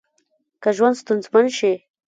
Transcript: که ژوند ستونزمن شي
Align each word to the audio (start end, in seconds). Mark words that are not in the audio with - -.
که 0.61 0.69
ژوند 0.77 0.95
ستونزمن 1.01 1.45
شي 1.57 1.71